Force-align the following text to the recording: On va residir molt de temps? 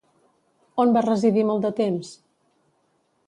On 0.83 0.93
va 0.95 1.03
residir 1.07 1.45
molt 1.49 1.67
de 1.67 1.73
temps? 1.81 2.09